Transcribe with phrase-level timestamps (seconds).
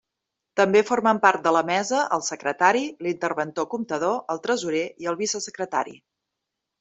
[0.59, 5.95] També formen part de la mesa el secretari, l'interventor comptador, el tresorer i el vicesecretari.